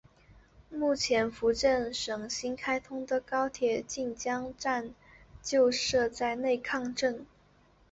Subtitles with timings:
[0.71, 4.95] 目前福建省新开通的高铁晋江站
[5.43, 7.23] 就设在内坑镇。